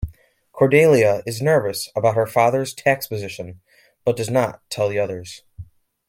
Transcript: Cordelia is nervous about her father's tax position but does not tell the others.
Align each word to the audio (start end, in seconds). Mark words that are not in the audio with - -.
Cordelia 0.51 1.21
is 1.27 1.43
nervous 1.43 1.91
about 1.95 2.15
her 2.15 2.25
father's 2.25 2.73
tax 2.73 3.05
position 3.05 3.61
but 4.03 4.17
does 4.17 4.31
not 4.31 4.67
tell 4.71 4.89
the 4.89 4.97
others. 4.97 5.43